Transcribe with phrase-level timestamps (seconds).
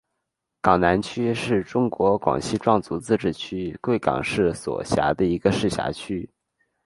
[0.61, 6.27] 港南区是中国广西壮族自治区贵港市所辖的一个市辖区。